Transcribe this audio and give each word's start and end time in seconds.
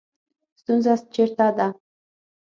ستونزه 0.59 0.93
چېرته 1.13 1.47
ده 1.57 1.67